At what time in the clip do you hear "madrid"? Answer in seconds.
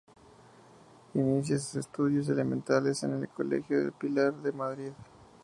4.51-4.91